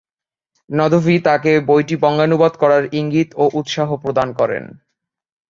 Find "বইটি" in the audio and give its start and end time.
1.67-1.95